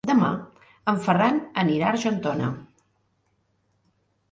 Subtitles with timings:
[0.09, 0.27] Demà
[0.93, 2.49] en Ferran anirà a Argentona.